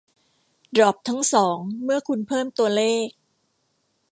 [0.75, 3.07] ดร็อปทั้งสองเมื่อคุณเพิ่มตัวเลข